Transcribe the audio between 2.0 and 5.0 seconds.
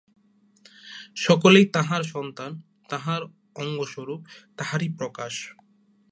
সন্তান, তাঁহার অঙ্গস্বরূপ, তাঁহারই